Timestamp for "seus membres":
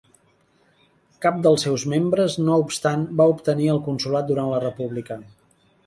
1.67-2.39